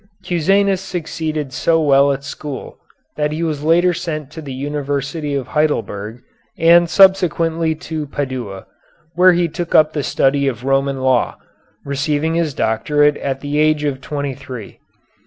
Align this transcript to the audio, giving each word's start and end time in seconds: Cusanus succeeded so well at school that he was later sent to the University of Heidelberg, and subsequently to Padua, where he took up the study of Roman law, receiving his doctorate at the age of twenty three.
Cusanus 0.23 0.81
succeeded 0.81 1.53
so 1.53 1.79
well 1.79 2.11
at 2.11 2.23
school 2.23 2.79
that 3.17 3.31
he 3.31 3.43
was 3.43 3.63
later 3.63 3.93
sent 3.93 4.31
to 4.31 4.41
the 4.41 4.51
University 4.51 5.35
of 5.35 5.49
Heidelberg, 5.49 6.23
and 6.57 6.89
subsequently 6.89 7.75
to 7.75 8.07
Padua, 8.07 8.65
where 9.13 9.33
he 9.33 9.47
took 9.47 9.75
up 9.75 9.93
the 9.93 10.01
study 10.01 10.47
of 10.47 10.63
Roman 10.63 11.01
law, 11.01 11.37
receiving 11.85 12.33
his 12.33 12.55
doctorate 12.55 13.17
at 13.17 13.41
the 13.41 13.59
age 13.59 13.83
of 13.83 14.01
twenty 14.01 14.33
three. 14.33 14.79